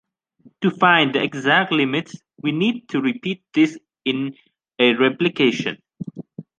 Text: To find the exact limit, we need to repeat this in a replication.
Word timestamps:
To 0.61 0.71
find 0.71 1.13
the 1.13 1.21
exact 1.21 1.71
limit, 1.71 2.11
we 2.41 2.51
need 2.51 2.89
to 2.89 2.99
repeat 2.99 3.43
this 3.53 3.77
in 4.03 4.35
a 4.79 4.95
replication. 4.95 5.77